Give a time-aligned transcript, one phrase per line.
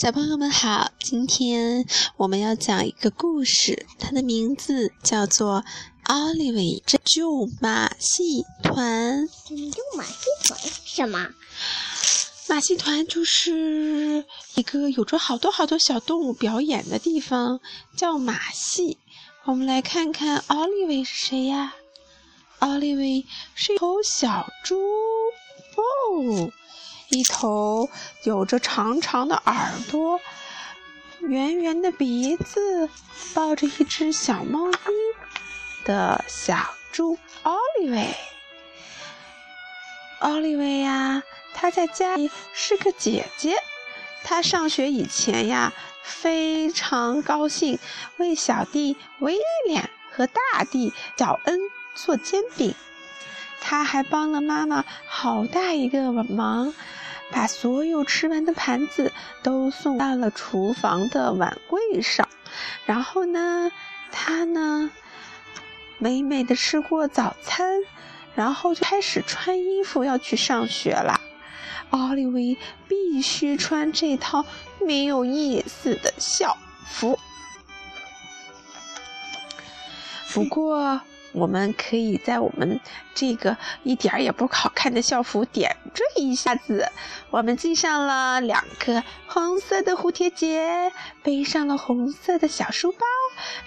[0.00, 1.84] 小朋友们好，今天
[2.16, 5.62] 我们要讲一个故事，它的名字叫做
[6.04, 9.28] 《奥利维拯救马戏团》。
[9.46, 11.28] 拯救马戏团是什么？
[12.48, 17.60] 马戏团就是一个有着好多好多小动物表演的地方，
[17.94, 18.96] 叫马戏。
[19.44, 21.74] 我们来看看奥利维是谁呀？
[22.60, 24.80] 奥利维是一头小猪
[25.76, 26.50] 哦。
[27.10, 27.90] 一头
[28.22, 30.20] 有着长长的耳朵、
[31.18, 32.88] 圆圆的鼻子，
[33.34, 34.74] 抱着一只小猫咪
[35.84, 36.56] 的小
[36.92, 38.14] 猪奥利维。
[40.20, 43.56] 奥利维呀，她在家里是个姐姐。
[44.22, 45.72] 她上学以前呀，
[46.04, 47.80] 非常高兴
[48.18, 49.36] 为小弟威
[49.66, 51.58] 廉和大弟小恩
[51.96, 52.72] 做煎饼。
[53.60, 56.72] 她还帮了妈妈好大一个忙。
[57.30, 62.28] 把所有吃完的盘子都送到了厨房的碗柜上，
[62.86, 63.70] 然后呢，
[64.10, 64.90] 他呢
[65.98, 67.80] 美美的吃过早餐，
[68.34, 71.20] 然后就开始穿衣服要去上学了。
[71.90, 74.44] 奥利维必须穿这套
[74.80, 77.18] 没有意思的校服，
[80.32, 81.00] 不过。
[81.32, 82.80] 我们可以在我们
[83.14, 86.90] 这个一点儿也不好看的校服点缀一下子。
[87.30, 90.92] 我们系上了两个红色的蝴蝶结，
[91.22, 92.98] 背上了红色的小书包，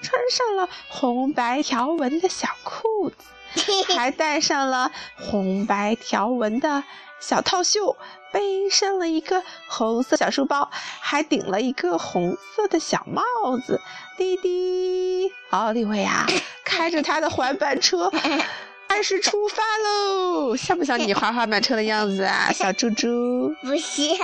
[0.00, 6.82] 穿上了红白条纹的小裤子， 还戴上了红白条纹的
[7.20, 7.96] 小套袖，
[8.32, 13.22] 背上了一个红色小书包，还顶了一个红色的小帽
[13.58, 13.80] 子。
[14.16, 16.26] 滴滴，奥利维亚。
[16.72, 18.10] 开着他的滑板车，
[18.88, 20.56] 按时出发喽！
[20.56, 23.54] 像不像你滑滑板车的样子啊， 小猪猪？
[23.62, 24.16] 不像，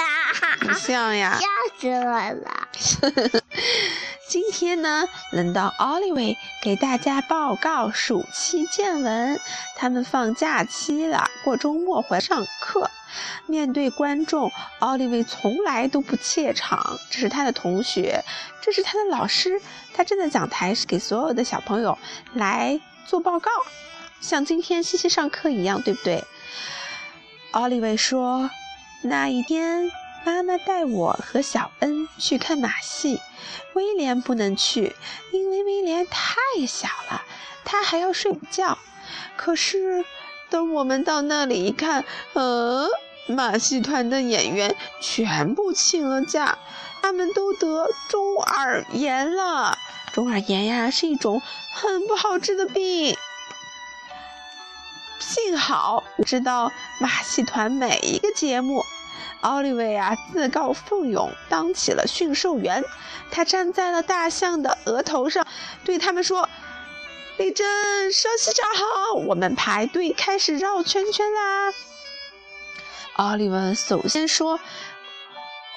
[0.60, 1.38] 不像呀！
[1.38, 1.46] 吓
[1.78, 3.42] 死我了！
[4.28, 9.40] 今天呢，轮到奥利维给大家报告暑期见闻。
[9.74, 12.90] 他们放假期了，过周末回来上课。
[13.46, 16.98] 面对观众，奥利维从来都不怯场。
[17.10, 18.22] 这是他的同学，
[18.60, 19.58] 这是他的老师。
[19.94, 21.96] 他站在讲台，是给所有的小朋友
[22.34, 23.50] 来做报告，
[24.20, 26.22] 像今天西西上课一样，对不对？
[27.52, 28.50] 奥利维说
[29.00, 29.90] ：“那一天，
[30.28, 33.18] 妈妈带我和小恩去看马戏，
[33.72, 34.94] 威廉不能去，
[35.32, 37.22] 因为威廉太小了，
[37.64, 38.76] 他还要睡午觉。
[39.38, 40.04] 可是，
[40.50, 42.86] 等我们到那里一看，嗯，
[43.26, 46.58] 马戏团的演员全部请了假。”
[47.00, 49.78] 他们都得中耳炎了。
[50.12, 51.40] 中耳炎呀，是一种
[51.72, 53.16] 很不好治的病。
[55.18, 58.84] 幸好知道马戏团每一个节目。
[59.40, 62.84] 奥利维亚自告奋勇当起了驯兽员。
[63.30, 65.46] 他站在了大象的额头上，
[65.84, 66.48] 对他们说
[67.38, 67.66] ：“立正，
[68.12, 71.72] 稍息站好，我们排队开始绕圈圈啦。”
[73.16, 74.60] 奥利文首先说。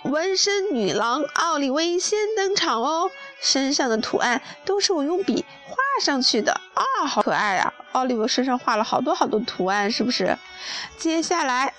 [0.03, 7.71] 纹身女郎奥利维先登场哦，身上的图案都是我用笔画上去的啊，好可爱呀！
[7.91, 10.35] 奥利维身上画了好多好多图案，是不是？
[10.97, 11.75] 接下来，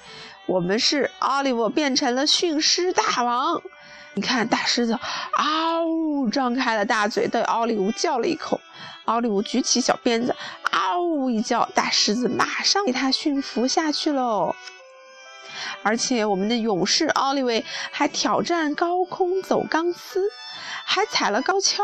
[0.52, 3.62] 我们是奥利维变成了驯狮大王。
[4.12, 4.98] 你看，大狮子
[5.32, 8.60] 嗷呜张开了大嘴，对奥利维叫了一口。
[9.06, 10.36] 奥利维举起小鞭子，
[10.70, 14.54] 嗷呜一叫，大狮子马上给他驯服下去喽。
[15.82, 20.20] 而且我们的勇士奥利维还挑战高空走钢丝，
[20.84, 21.82] 还踩了高跷，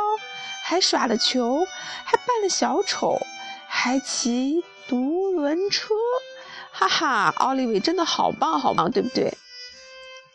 [0.63, 1.67] 还耍了球，
[2.05, 3.19] 还扮了小丑，
[3.67, 5.95] 还骑独轮车，
[6.71, 7.35] 哈哈！
[7.37, 9.37] 奥利维真的好棒好棒，对不对？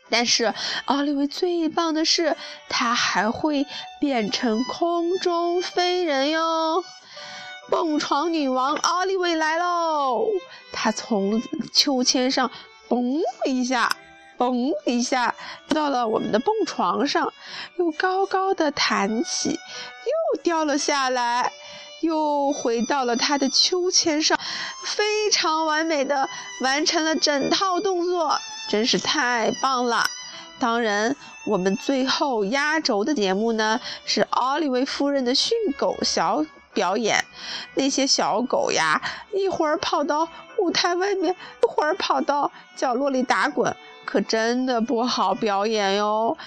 [0.09, 0.53] 但是
[0.85, 2.35] 奥利维最棒的是，
[2.69, 3.66] 他还会
[3.99, 6.83] 变成空中飞人哟！
[7.69, 10.28] 蹦床女王奥利维来喽！
[10.72, 11.41] 他从
[11.73, 12.52] 秋千上。
[12.90, 13.90] 嘣一下，
[14.37, 15.34] 嘣一下，
[15.69, 17.34] 到了我们的蹦床上，
[17.78, 21.52] 又高高的弹起，又掉了下来，
[22.03, 24.40] 又回到了他的秋千上，
[24.84, 26.29] 非常完美的
[26.61, 28.38] 完成了整套动作，
[28.70, 30.05] 真是太棒了。
[30.59, 31.16] 当然，
[31.47, 37.26] 我们最后压轴的节目呢，是奥利维夫人的训狗小表演。
[37.76, 39.02] 那些小狗呀，
[39.34, 40.29] 一会儿跑到。
[40.59, 43.76] 舞台外面一会儿跑到角落里打滚，
[44.06, 46.38] 可真的不好表演哟。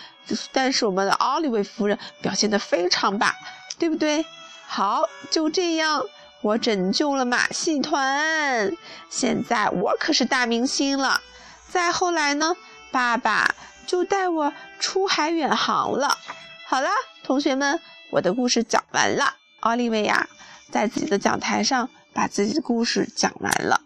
[0.53, 3.31] 但是我们的奥利维夫人表现得非常棒，
[3.79, 4.25] 对不对？
[4.67, 6.05] 好，就这样，
[6.43, 8.73] 我拯救了马戏团。
[9.09, 11.23] 现在我可是大明星了。
[11.71, 12.57] 再后来呢，
[12.91, 13.55] 爸爸
[13.87, 16.19] 就带我出海远航了。
[16.67, 16.91] 好啦，
[17.23, 17.81] 同学们，
[18.11, 19.37] 我的故事讲完了。
[19.61, 20.29] 奥利维亚
[20.71, 23.81] 在自己的讲台上把自己的故事讲完了。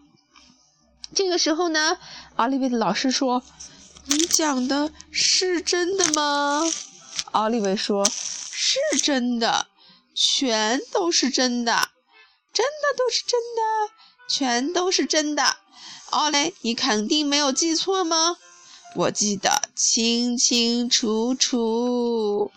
[1.15, 1.99] 这个时候呢，
[2.37, 3.43] 奥利维的老师说
[4.07, 6.63] ：“你讲的是真的吗？”
[7.33, 9.67] 奥利维说：“是真的，
[10.15, 11.91] 全都是真的，
[12.53, 13.63] 真的都是真的，
[14.29, 15.57] 全都是真的。”
[16.11, 18.37] 奥雷，你肯定没有记错吗？
[18.97, 22.51] 我记得清清楚楚。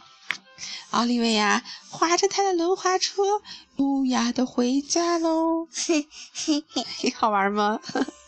[0.90, 3.22] 奥利维亚划着他的轮滑车，
[3.78, 5.68] 优雅的回家喽。
[5.72, 7.80] 嘿嘿嘿，好玩吗？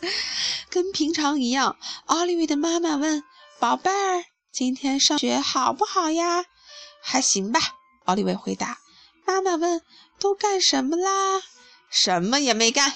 [0.70, 3.24] 跟平常一样，奥利维的妈妈问
[3.60, 6.46] ：“宝贝儿，今天上学好不好呀
[7.02, 7.60] ？”“还行吧。”
[8.06, 8.78] 奥利维回答。
[9.26, 9.82] 妈妈问
[10.20, 11.42] ：“都干什么啦
[11.90, 12.94] ？”“什么也没干，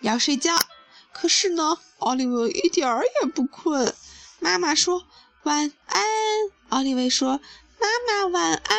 [0.00, 0.56] 要睡觉。”
[1.12, 3.94] 可是呢，奥利维一点儿也不困。
[4.38, 5.04] 妈妈说
[5.44, 6.04] 晚安。
[6.68, 7.40] 奥利维说
[7.80, 8.78] ：“妈妈晚安，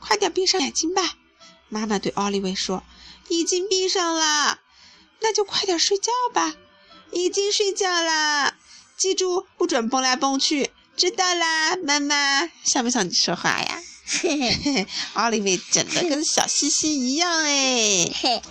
[0.00, 1.16] 快点闭上眼睛吧。”
[1.68, 2.82] 妈妈对奥利维说
[3.28, 4.60] ：“已经闭上了，
[5.20, 6.54] 那就快点睡觉吧。”
[7.12, 8.56] 已经睡觉啦，
[8.96, 12.50] 记住不准蹦来蹦去，知道啦，妈妈。
[12.64, 13.80] 像不像你说话呀？
[14.06, 18.10] 嘿嘿，奥利维整的跟小西西一样哎。
[18.14, 18.42] 嘿。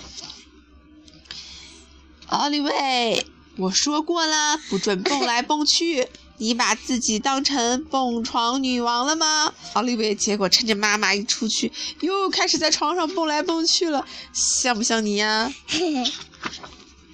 [2.27, 3.27] 奥利维，
[3.57, 6.07] 我说过了，不准蹦来蹦去。
[6.38, 9.53] 你把自己当成蹦床女王了吗？
[9.73, 11.71] 奥利维，结果趁着妈妈一出去，
[12.01, 15.53] 又开始在床上蹦来蹦去了，像不像你呀？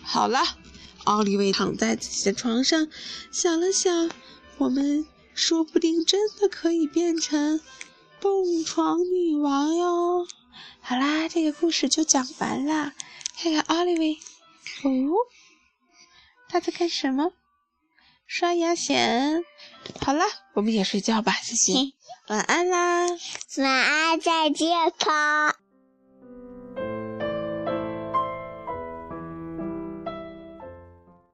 [0.01, 0.41] 好了，
[1.03, 2.87] 奥利维躺在自己的床上，
[3.29, 4.09] 想了想，
[4.57, 5.05] 我们
[5.35, 7.59] 说不定真的可以变成
[8.21, 10.27] 蹦床女王哟。
[10.81, 12.93] 好啦，这个故事就讲完啦。
[13.37, 14.13] 看看奥利维。
[14.83, 15.15] 哦，
[16.47, 17.31] 他在干什么？
[18.27, 19.43] 刷牙前。
[20.01, 21.73] 好啦，我们也睡觉吧，谢谢。
[22.27, 23.07] 晚安啦。
[23.57, 24.69] 晚安，再见
[24.99, 25.53] ，pa。